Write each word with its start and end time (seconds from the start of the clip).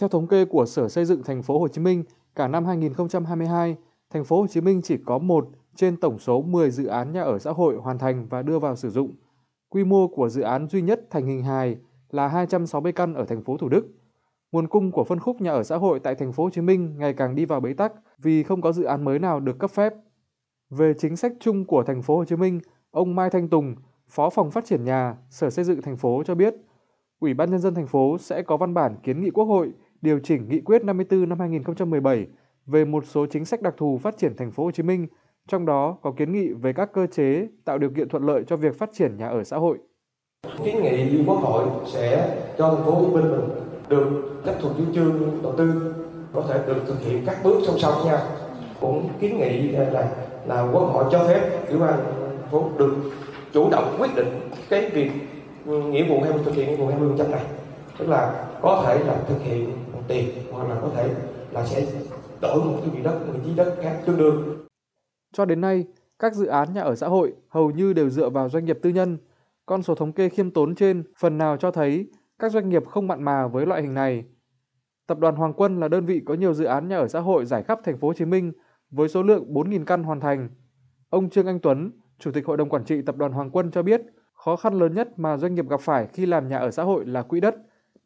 Theo 0.00 0.08
thống 0.08 0.26
kê 0.26 0.44
của 0.44 0.66
Sở 0.66 0.88
Xây 0.88 1.04
dựng 1.04 1.22
thành 1.22 1.42
phố 1.42 1.58
Hồ 1.58 1.68
Chí 1.68 1.80
Minh, 1.80 2.04
cả 2.34 2.48
năm 2.48 2.64
2022, 2.64 3.76
thành 4.10 4.24
phố 4.24 4.40
Hồ 4.40 4.46
Chí 4.46 4.60
Minh 4.60 4.80
chỉ 4.82 4.96
có 5.06 5.18
một 5.18 5.48
trên 5.76 5.96
tổng 5.96 6.18
số 6.18 6.42
10 6.42 6.70
dự 6.70 6.86
án 6.86 7.12
nhà 7.12 7.22
ở 7.22 7.38
xã 7.38 7.50
hội 7.50 7.76
hoàn 7.76 7.98
thành 7.98 8.26
và 8.30 8.42
đưa 8.42 8.58
vào 8.58 8.76
sử 8.76 8.90
dụng. 8.90 9.14
Quy 9.68 9.84
mô 9.84 10.08
của 10.08 10.28
dự 10.28 10.42
án 10.42 10.68
duy 10.68 10.82
nhất 10.82 11.00
thành 11.10 11.26
hình 11.26 11.42
hài 11.42 11.76
là 12.10 12.28
260 12.28 12.92
căn 12.92 13.14
ở 13.14 13.24
thành 13.24 13.42
phố 13.42 13.56
Thủ 13.56 13.68
Đức. 13.68 13.88
Nguồn 14.52 14.68
cung 14.68 14.92
của 14.92 15.04
phân 15.04 15.18
khúc 15.18 15.40
nhà 15.40 15.50
ở 15.52 15.62
xã 15.62 15.76
hội 15.76 16.00
tại 16.00 16.14
thành 16.14 16.32
phố 16.32 16.44
Hồ 16.44 16.50
Chí 16.50 16.60
Minh 16.60 16.94
ngày 16.98 17.12
càng 17.12 17.34
đi 17.34 17.44
vào 17.44 17.60
bế 17.60 17.72
tắc 17.72 17.92
vì 18.18 18.42
không 18.42 18.60
có 18.60 18.72
dự 18.72 18.82
án 18.82 19.04
mới 19.04 19.18
nào 19.18 19.40
được 19.40 19.58
cấp 19.58 19.70
phép. 19.70 19.94
Về 20.70 20.94
chính 20.98 21.16
sách 21.16 21.32
chung 21.40 21.64
của 21.64 21.82
thành 21.82 22.02
phố 22.02 22.16
Hồ 22.16 22.24
Chí 22.24 22.36
Minh, 22.36 22.60
ông 22.90 23.16
Mai 23.16 23.30
Thanh 23.30 23.48
Tùng, 23.48 23.74
Phó 24.08 24.30
phòng 24.30 24.50
phát 24.50 24.64
triển 24.64 24.84
nhà, 24.84 25.16
Sở 25.30 25.50
Xây 25.50 25.64
dựng 25.64 25.82
thành 25.82 25.96
phố 25.96 26.22
cho 26.26 26.34
biết, 26.34 26.54
Ủy 27.20 27.34
ban 27.34 27.50
nhân 27.50 27.60
dân 27.60 27.74
thành 27.74 27.86
phố 27.86 28.18
sẽ 28.18 28.42
có 28.42 28.56
văn 28.56 28.74
bản 28.74 28.96
kiến 29.02 29.20
nghị 29.20 29.30
Quốc 29.30 29.44
hội 29.44 29.72
điều 30.02 30.18
chỉnh 30.18 30.48
Nghị 30.48 30.60
quyết 30.60 30.84
54 30.84 31.28
năm 31.28 31.40
2017 31.40 32.26
về 32.66 32.84
một 32.84 33.04
số 33.06 33.26
chính 33.26 33.44
sách 33.44 33.62
đặc 33.62 33.74
thù 33.76 33.98
phát 33.98 34.18
triển 34.18 34.36
thành 34.36 34.50
phố 34.50 34.64
Hồ 34.64 34.70
Chí 34.70 34.82
Minh, 34.82 35.06
trong 35.48 35.66
đó 35.66 35.96
có 36.02 36.12
kiến 36.16 36.32
nghị 36.32 36.52
về 36.52 36.72
các 36.72 36.92
cơ 36.92 37.06
chế 37.06 37.48
tạo 37.64 37.78
điều 37.78 37.90
kiện 37.90 38.08
thuận 38.08 38.26
lợi 38.26 38.44
cho 38.46 38.56
việc 38.56 38.78
phát 38.78 38.90
triển 38.92 39.16
nhà 39.16 39.28
ở 39.28 39.44
xã 39.44 39.56
hội. 39.56 39.78
Kiến 40.64 40.82
nghị 40.82 41.24
Quốc 41.26 41.38
hội 41.38 41.64
sẽ 41.86 42.36
cho 42.58 42.74
thành 42.74 42.84
phố 42.84 42.90
Hồ 42.90 43.04
Chí 43.04 43.14
Minh 43.14 43.30
mình 43.30 43.50
được 43.88 44.40
chấp 44.46 44.54
thuận 44.60 44.74
chủ 44.78 44.84
trương 44.94 45.42
đầu 45.42 45.54
tư 45.56 45.94
có 46.32 46.44
thể 46.48 46.66
được 46.66 46.82
thực 46.86 47.00
hiện 47.00 47.22
các 47.26 47.36
bước 47.44 47.62
song 47.66 47.78
song 47.78 48.06
nha. 48.06 48.18
Cũng 48.80 49.08
kiến 49.20 49.38
nghị 49.38 49.68
là 49.68 50.10
là 50.46 50.68
Quốc 50.72 50.82
hội 50.82 51.04
cho 51.12 51.24
phép 51.28 51.68
ủy 51.68 51.78
ban 51.78 51.92
thành 51.92 52.50
phố 52.50 52.70
được 52.78 52.94
chủ 53.52 53.70
động 53.70 53.96
quyết 53.98 54.10
định 54.16 54.40
cái 54.68 54.90
việc 54.90 55.10
ừ, 55.66 55.80
nghĩa 55.82 56.04
vụ 56.08 56.20
hay 56.20 56.32
thực 56.44 56.54
hiện 56.54 56.70
nghĩa 56.70 56.76
vụ 56.76 56.88
20% 57.16 57.30
này 57.30 57.44
tức 57.98 58.08
là 58.08 58.44
có 58.62 58.82
thể 58.86 59.04
là 59.04 59.14
thực 59.28 59.42
hiện 59.42 59.72
tiền 60.10 60.28
hoặc 60.50 60.68
là 60.68 60.80
có 60.80 60.90
thể 60.94 61.14
là 61.52 61.66
sẽ 61.66 61.86
đổi 62.40 62.64
một 62.64 62.78
cái 62.80 62.90
vị 62.90 63.02
đất 63.02 63.20
một 63.26 63.32
vị 63.34 63.40
trí 63.44 63.54
đất 63.54 63.76
khác 63.82 64.02
tương 64.06 64.16
đương. 64.16 64.66
Cho 65.32 65.44
đến 65.44 65.60
nay 65.60 65.84
các 66.18 66.34
dự 66.34 66.46
án 66.46 66.72
nhà 66.74 66.82
ở 66.82 66.94
xã 66.94 67.08
hội 67.08 67.32
hầu 67.48 67.70
như 67.70 67.92
đều 67.92 68.10
dựa 68.10 68.30
vào 68.30 68.48
doanh 68.48 68.64
nghiệp 68.64 68.78
tư 68.82 68.90
nhân. 68.90 69.18
Con 69.66 69.82
số 69.82 69.94
thống 69.94 70.12
kê 70.12 70.28
khiêm 70.28 70.50
tốn 70.50 70.74
trên 70.74 71.02
phần 71.18 71.38
nào 71.38 71.56
cho 71.56 71.70
thấy 71.70 72.06
các 72.38 72.52
doanh 72.52 72.68
nghiệp 72.68 72.86
không 72.86 73.06
mặn 73.06 73.22
mà 73.22 73.46
với 73.46 73.66
loại 73.66 73.82
hình 73.82 73.94
này. 73.94 74.24
Tập 75.06 75.18
đoàn 75.18 75.36
Hoàng 75.36 75.52
Quân 75.52 75.80
là 75.80 75.88
đơn 75.88 76.06
vị 76.06 76.22
có 76.26 76.34
nhiều 76.34 76.54
dự 76.54 76.64
án 76.64 76.88
nhà 76.88 76.96
ở 76.96 77.08
xã 77.08 77.20
hội 77.20 77.44
giải 77.44 77.62
khắp 77.62 77.80
thành 77.84 77.98
phố 77.98 78.08
Hồ 78.08 78.14
Chí 78.14 78.24
Minh 78.24 78.52
với 78.90 79.08
số 79.08 79.22
lượng 79.22 79.44
4.000 79.54 79.84
căn 79.84 80.02
hoàn 80.02 80.20
thành. 80.20 80.48
Ông 81.10 81.30
Trương 81.30 81.46
Anh 81.46 81.58
Tuấn, 81.58 81.90
Chủ 82.18 82.30
tịch 82.32 82.46
Hội 82.46 82.56
đồng 82.56 82.68
Quản 82.68 82.84
trị 82.84 83.02
Tập 83.02 83.16
đoàn 83.16 83.32
Hoàng 83.32 83.50
Quân 83.50 83.70
cho 83.70 83.82
biết, 83.82 84.00
khó 84.32 84.56
khăn 84.56 84.74
lớn 84.74 84.94
nhất 84.94 85.18
mà 85.18 85.36
doanh 85.36 85.54
nghiệp 85.54 85.68
gặp 85.68 85.80
phải 85.80 86.06
khi 86.12 86.26
làm 86.26 86.48
nhà 86.48 86.58
ở 86.58 86.70
xã 86.70 86.82
hội 86.82 87.06
là 87.06 87.22
quỹ 87.22 87.40
đất, 87.40 87.56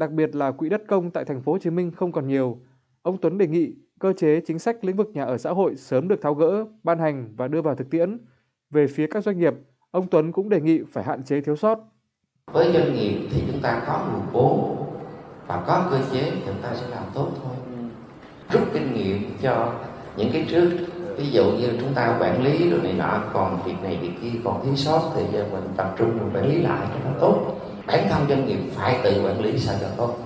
đặc 0.00 0.10
biệt 0.10 0.34
là 0.34 0.50
quỹ 0.50 0.68
đất 0.68 0.82
công 0.88 1.10
tại 1.10 1.24
thành 1.24 1.40
phố 1.40 1.52
Hồ 1.52 1.58
Chí 1.58 1.70
Minh 1.70 1.90
không 1.90 2.12
còn 2.12 2.28
nhiều. 2.28 2.58
Ông 3.02 3.18
Tuấn 3.18 3.38
đề 3.38 3.46
nghị 3.46 3.74
cơ 3.98 4.12
chế 4.12 4.40
chính 4.46 4.58
sách 4.58 4.84
lĩnh 4.84 4.96
vực 4.96 5.10
nhà 5.14 5.24
ở 5.24 5.38
xã 5.38 5.50
hội 5.50 5.76
sớm 5.76 6.08
được 6.08 6.22
tháo 6.22 6.34
gỡ, 6.34 6.64
ban 6.82 6.98
hành 6.98 7.34
và 7.36 7.48
đưa 7.48 7.62
vào 7.62 7.74
thực 7.74 7.90
tiễn. 7.90 8.18
Về 8.70 8.86
phía 8.86 9.06
các 9.06 9.24
doanh 9.24 9.38
nghiệp, 9.38 9.54
ông 9.90 10.06
Tuấn 10.10 10.32
cũng 10.32 10.48
đề 10.48 10.60
nghị 10.60 10.82
phải 10.92 11.04
hạn 11.04 11.24
chế 11.24 11.40
thiếu 11.40 11.56
sót. 11.56 11.78
Với 12.52 12.72
doanh 12.72 12.94
nghiệp 12.94 13.28
thì 13.30 13.42
chúng 13.52 13.60
ta 13.62 13.82
có 13.86 14.08
nguồn 14.12 14.22
vốn 14.32 14.76
và 15.46 15.64
có 15.66 15.88
cơ 15.90 16.00
chế 16.12 16.30
thì 16.30 16.40
chúng 16.46 16.62
ta 16.62 16.74
sẽ 16.74 16.88
làm 16.88 17.04
tốt 17.14 17.28
thôi. 17.42 17.54
Rút 18.52 18.62
kinh 18.74 18.94
nghiệm 18.94 19.22
cho 19.42 19.74
những 20.16 20.30
cái 20.32 20.46
trước 20.50 20.70
ví 21.16 21.30
dụ 21.30 21.44
như 21.44 21.68
chúng 21.80 21.94
ta 21.94 22.16
quản 22.20 22.44
lý 22.44 22.70
rồi 22.70 22.80
này 22.82 22.92
nọ 22.92 23.22
còn 23.32 23.58
việc 23.64 23.74
này 23.82 23.98
việc 24.02 24.12
kia 24.22 24.38
còn 24.44 24.64
thiếu 24.64 24.76
sót 24.76 25.12
thì 25.16 25.22
giờ 25.32 25.46
mình 25.52 25.64
tập 25.76 25.94
trung 25.98 26.18
mình 26.18 26.30
quản 26.34 26.48
lý 26.48 26.62
lại 26.62 26.86
cho 26.88 27.10
nó 27.10 27.18
tốt 27.20 27.56
bản 27.92 28.08
thân 28.08 28.28
doanh 28.28 28.46
nghiệp 28.46 28.58
phải 28.70 29.00
tự 29.04 29.22
quản 29.24 29.40
lý 29.40 29.58
sao 29.58 29.76
cho 29.80 29.88
tốt 29.96 30.16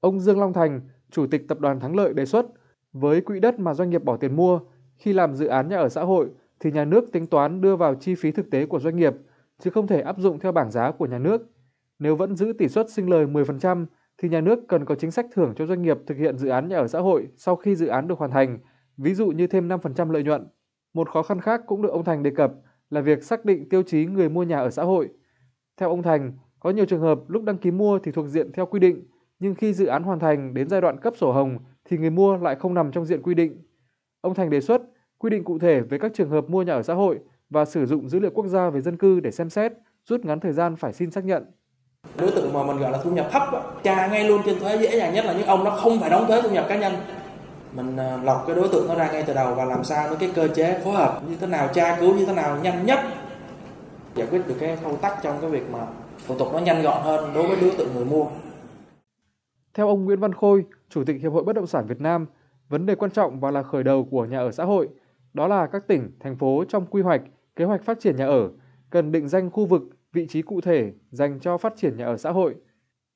ông 0.00 0.20
Dương 0.20 0.40
Long 0.40 0.52
Thành 0.52 0.80
chủ 1.10 1.26
tịch 1.26 1.48
tập 1.48 1.60
đoàn 1.60 1.80
Thắng 1.80 1.96
Lợi 1.96 2.14
đề 2.14 2.26
xuất 2.26 2.46
với 2.92 3.20
quỹ 3.20 3.40
đất 3.40 3.58
mà 3.58 3.74
doanh 3.74 3.90
nghiệp 3.90 4.04
bỏ 4.04 4.16
tiền 4.16 4.36
mua 4.36 4.60
khi 4.96 5.12
làm 5.12 5.34
dự 5.34 5.46
án 5.46 5.68
nhà 5.68 5.76
ở 5.76 5.88
xã 5.88 6.02
hội 6.02 6.28
thì 6.60 6.72
nhà 6.72 6.84
nước 6.84 7.04
tính 7.12 7.26
toán 7.26 7.60
đưa 7.60 7.76
vào 7.76 7.94
chi 7.94 8.14
phí 8.14 8.32
thực 8.32 8.50
tế 8.50 8.66
của 8.66 8.80
doanh 8.80 8.96
nghiệp 8.96 9.14
chứ 9.58 9.70
không 9.70 9.86
thể 9.86 10.00
áp 10.00 10.18
dụng 10.18 10.38
theo 10.38 10.52
bảng 10.52 10.70
giá 10.70 10.90
của 10.90 11.06
nhà 11.06 11.18
nước. 11.18 11.42
Nếu 11.98 12.16
vẫn 12.16 12.36
giữ 12.36 12.52
tỷ 12.58 12.68
suất 12.68 12.90
sinh 12.90 13.10
lời 13.10 13.26
10% 13.26 13.86
thì 14.18 14.28
nhà 14.28 14.40
nước 14.40 14.58
cần 14.68 14.84
có 14.84 14.94
chính 14.94 15.10
sách 15.10 15.26
thưởng 15.32 15.54
cho 15.56 15.66
doanh 15.66 15.82
nghiệp 15.82 15.98
thực 16.06 16.18
hiện 16.18 16.38
dự 16.38 16.48
án 16.48 16.68
nhà 16.68 16.76
ở 16.76 16.88
xã 16.88 17.00
hội 17.00 17.26
sau 17.36 17.56
khi 17.56 17.74
dự 17.74 17.86
án 17.86 18.08
được 18.08 18.18
hoàn 18.18 18.30
thành 18.30 18.58
ví 18.96 19.14
dụ 19.14 19.26
như 19.28 19.46
thêm 19.46 19.68
5% 19.68 20.10
lợi 20.10 20.22
nhuận. 20.22 20.48
Một 20.94 21.10
khó 21.10 21.22
khăn 21.22 21.40
khác 21.40 21.60
cũng 21.66 21.82
được 21.82 21.92
ông 21.92 22.04
Thành 22.04 22.22
đề 22.22 22.30
cập 22.36 22.52
là 22.90 23.00
việc 23.00 23.24
xác 23.24 23.44
định 23.44 23.68
tiêu 23.68 23.82
chí 23.82 24.06
người 24.06 24.28
mua 24.28 24.42
nhà 24.42 24.58
ở 24.58 24.70
xã 24.70 24.82
hội. 24.82 25.08
Theo 25.76 25.88
ông 25.88 26.02
Thành, 26.02 26.32
có 26.60 26.70
nhiều 26.70 26.84
trường 26.84 27.00
hợp 27.00 27.18
lúc 27.28 27.44
đăng 27.44 27.58
ký 27.58 27.70
mua 27.70 27.98
thì 27.98 28.12
thuộc 28.12 28.26
diện 28.26 28.52
theo 28.52 28.66
quy 28.66 28.80
định, 28.80 29.04
nhưng 29.38 29.54
khi 29.54 29.72
dự 29.72 29.86
án 29.86 30.02
hoàn 30.02 30.18
thành 30.18 30.54
đến 30.54 30.68
giai 30.68 30.80
đoạn 30.80 31.00
cấp 31.00 31.14
sổ 31.16 31.32
hồng 31.32 31.58
thì 31.84 31.98
người 31.98 32.10
mua 32.10 32.36
lại 32.36 32.56
không 32.56 32.74
nằm 32.74 32.92
trong 32.92 33.04
diện 33.04 33.22
quy 33.22 33.34
định. 33.34 33.62
Ông 34.20 34.34
Thành 34.34 34.50
đề 34.50 34.60
xuất 34.60 34.82
quy 35.18 35.30
định 35.30 35.44
cụ 35.44 35.58
thể 35.58 35.80
về 35.80 35.98
các 35.98 36.12
trường 36.14 36.30
hợp 36.30 36.50
mua 36.50 36.62
nhà 36.62 36.72
ở 36.72 36.82
xã 36.82 36.94
hội 36.94 37.18
và 37.50 37.64
sử 37.64 37.86
dụng 37.86 38.08
dữ 38.08 38.20
liệu 38.20 38.30
quốc 38.30 38.46
gia 38.46 38.70
về 38.70 38.80
dân 38.80 38.96
cư 38.96 39.20
để 39.20 39.30
xem 39.30 39.50
xét, 39.50 39.72
rút 40.06 40.24
ngắn 40.24 40.40
thời 40.40 40.52
gian 40.52 40.76
phải 40.76 40.92
xin 40.92 41.10
xác 41.10 41.24
nhận. 41.24 41.44
Đối 42.18 42.30
tượng 42.30 42.52
mà 42.52 42.66
mình 42.66 42.76
gọi 42.76 42.92
là 42.92 42.98
thu 43.04 43.10
nhập 43.10 43.28
thấp, 43.30 43.42
tra 43.82 44.06
ngay 44.06 44.28
luôn 44.28 44.42
trên 44.46 44.58
thuế 44.58 44.78
dễ 44.78 44.98
dàng 44.98 45.14
nhất 45.14 45.24
là 45.24 45.32
những 45.32 45.46
ông 45.46 45.64
nó 45.64 45.70
không 45.70 46.00
phải 46.00 46.10
đóng 46.10 46.26
thuế 46.26 46.42
thu 46.42 46.50
nhập 46.50 46.66
cá 46.68 46.78
nhân 46.78 46.92
mình 47.72 47.96
à, 47.96 48.18
lọc 48.22 48.44
cái 48.46 48.56
đối 48.56 48.68
tượng 48.68 48.88
nó 48.88 48.94
ra 48.94 49.12
ngay 49.12 49.22
từ 49.22 49.34
đầu 49.34 49.54
và 49.54 49.64
làm 49.64 49.84
sao 49.84 50.08
với 50.08 50.16
cái 50.16 50.30
cơ 50.34 50.48
chế 50.48 50.80
phối 50.84 50.92
hợp 50.92 51.20
như 51.28 51.36
thế 51.40 51.46
nào 51.46 51.68
tra 51.74 51.96
cứu 52.00 52.14
như 52.14 52.26
thế 52.26 52.34
nào 52.34 52.58
nhanh 52.62 52.86
nhất 52.86 52.98
giải 54.18 54.28
quyết 54.30 54.42
được 54.48 54.54
cái 54.60 54.76
thao 54.76 54.96
tắc 54.96 55.22
trong 55.22 55.38
cái 55.40 55.50
việc 55.50 55.70
mà 55.72 55.86
thủ 56.26 56.38
tục 56.38 56.48
nó 56.52 56.58
nhanh 56.58 56.82
gọn 56.82 57.02
hơn 57.02 57.34
đối 57.34 57.46
với 57.46 57.56
đối 57.60 57.70
tượng 57.78 57.94
người 57.94 58.04
mua. 58.04 58.26
Theo 59.74 59.88
ông 59.88 60.04
Nguyễn 60.04 60.20
Văn 60.20 60.32
Khôi, 60.32 60.64
Chủ 60.88 61.04
tịch 61.04 61.20
Hiệp 61.22 61.32
hội 61.32 61.44
Bất 61.44 61.52
động 61.52 61.66
sản 61.66 61.86
Việt 61.86 62.00
Nam, 62.00 62.26
vấn 62.68 62.86
đề 62.86 62.94
quan 62.94 63.10
trọng 63.10 63.40
và 63.40 63.50
là 63.50 63.62
khởi 63.62 63.82
đầu 63.82 64.04
của 64.04 64.24
nhà 64.24 64.38
ở 64.38 64.52
xã 64.52 64.64
hội, 64.64 64.88
đó 65.34 65.48
là 65.48 65.66
các 65.66 65.86
tỉnh, 65.86 66.10
thành 66.20 66.36
phố 66.36 66.64
trong 66.68 66.86
quy 66.86 67.02
hoạch, 67.02 67.22
kế 67.56 67.64
hoạch 67.64 67.82
phát 67.82 68.00
triển 68.00 68.16
nhà 68.16 68.26
ở 68.26 68.50
cần 68.90 69.12
định 69.12 69.28
danh 69.28 69.50
khu 69.50 69.66
vực, 69.66 69.82
vị 70.12 70.26
trí 70.26 70.42
cụ 70.42 70.60
thể 70.60 70.92
dành 71.10 71.40
cho 71.40 71.58
phát 71.58 71.72
triển 71.76 71.96
nhà 71.96 72.04
ở 72.04 72.16
xã 72.16 72.30
hội. 72.30 72.54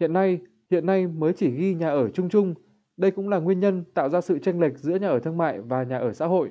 Hiện 0.00 0.12
nay, 0.12 0.38
hiện 0.70 0.86
nay 0.86 1.06
mới 1.06 1.32
chỉ 1.32 1.50
ghi 1.50 1.74
nhà 1.74 1.88
ở 1.88 2.08
chung 2.08 2.28
chung 2.28 2.54
đây 3.00 3.10
cũng 3.10 3.28
là 3.28 3.38
nguyên 3.38 3.60
nhân 3.60 3.84
tạo 3.94 4.08
ra 4.08 4.20
sự 4.20 4.38
chênh 4.38 4.60
lệch 4.60 4.78
giữa 4.78 4.96
nhà 4.96 5.08
ở 5.08 5.18
thương 5.18 5.36
mại 5.36 5.60
và 5.60 5.82
nhà 5.82 5.98
ở 5.98 6.12
xã 6.12 6.26
hội. 6.26 6.50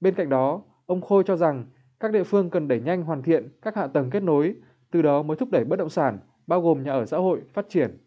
Bên 0.00 0.14
cạnh 0.14 0.28
đó, 0.28 0.62
ông 0.86 1.00
Khôi 1.00 1.22
cho 1.26 1.36
rằng 1.36 1.64
các 2.00 2.12
địa 2.12 2.24
phương 2.24 2.50
cần 2.50 2.68
đẩy 2.68 2.80
nhanh 2.80 3.02
hoàn 3.02 3.22
thiện 3.22 3.48
các 3.62 3.76
hạ 3.76 3.86
tầng 3.86 4.10
kết 4.10 4.22
nối, 4.22 4.54
từ 4.90 5.02
đó 5.02 5.22
mới 5.22 5.36
thúc 5.36 5.48
đẩy 5.52 5.64
bất 5.64 5.76
động 5.76 5.90
sản, 5.90 6.18
bao 6.46 6.60
gồm 6.60 6.82
nhà 6.82 6.92
ở 6.92 7.06
xã 7.06 7.16
hội 7.16 7.40
phát 7.52 7.66
triển. 7.68 7.98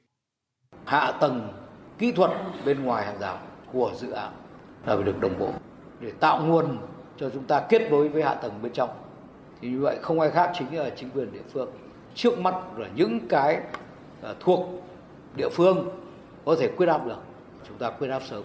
Hạ 0.86 1.12
tầng 1.22 1.50
kỹ 1.98 2.12
thuật 2.12 2.32
bên 2.66 2.84
ngoài 2.84 3.06
hàng 3.06 3.20
rào 3.20 3.38
của 3.74 3.92
dự 3.96 4.12
án 4.12 4.34
là 4.86 4.96
phải 4.96 5.04
được 5.04 5.20
đồng 5.22 5.40
bộ 5.40 5.50
để 6.00 6.12
tạo 6.20 6.46
nguồn 6.46 6.78
cho 7.18 7.30
chúng 7.30 7.44
ta 7.44 7.66
kết 7.70 7.92
nối 7.92 8.10
với 8.10 8.24
hạ 8.24 8.36
tầng 8.36 8.54
bên 8.62 8.74
trong. 8.74 8.90
Thì 9.62 9.70
như 9.70 9.80
vậy 9.80 9.98
không 10.02 10.20
ai 10.20 10.32
khác 10.32 10.52
chính 10.54 10.78
là 10.78 10.90
chính 10.90 11.10
quyền 11.10 11.32
địa 11.32 11.44
phương. 11.50 11.70
Trước 12.16 12.40
mắt 12.40 12.56
là 12.78 12.88
những 12.96 13.20
cái 13.30 13.62
à, 14.22 14.34
thuộc 14.40 14.70
địa 15.38 15.50
phương 15.52 15.90
có 16.46 16.56
thể 16.60 16.72
quyết 16.78 16.86
định 16.86 17.08
được 17.08 17.18
chúng 17.68 17.78
ta 17.78 17.90
quyết 17.90 18.08
áp 18.08 18.22
sớm. 18.30 18.44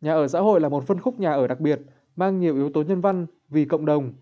Nhà 0.00 0.14
ở 0.14 0.28
xã 0.28 0.40
hội 0.40 0.60
là 0.60 0.68
một 0.68 0.84
phân 0.86 1.00
khúc 1.00 1.20
nhà 1.20 1.32
ở 1.32 1.46
đặc 1.46 1.60
biệt, 1.60 1.80
mang 2.16 2.40
nhiều 2.40 2.54
yếu 2.54 2.70
tố 2.70 2.82
nhân 2.82 3.00
văn 3.00 3.26
vì 3.48 3.64
cộng 3.64 3.86
đồng. 3.86 4.12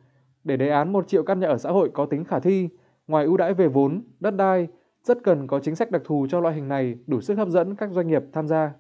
Để 0.45 0.57
đề 0.57 0.69
án 0.69 0.93
1 0.93 1.09
triệu 1.09 1.23
căn 1.23 1.41
nhà 1.41 1.49
ở 1.49 1.59
xã 1.59 1.71
hội 1.71 1.91
có 1.95 2.07
tính 2.07 2.25
khả 2.25 2.39
thi, 2.39 2.69
ngoài 3.07 3.25
ưu 3.25 3.37
đãi 3.37 3.55
về 3.55 3.69
vốn, 3.69 4.03
đất 4.21 4.31
đai, 4.31 4.69
rất 5.03 5.19
cần 5.25 5.47
có 5.47 5.61
chính 5.61 5.75
sách 5.75 5.91
đặc 5.91 6.03
thù 6.05 6.27
cho 6.31 6.41
loại 6.41 6.55
hình 6.55 6.69
này 6.69 6.99
đủ 7.07 7.21
sức 7.21 7.39
hấp 7.39 7.49
dẫn 7.49 7.77
các 7.77 7.91
doanh 7.91 8.09
nghiệp 8.09 8.23
tham 8.33 8.49
gia. 8.49 8.73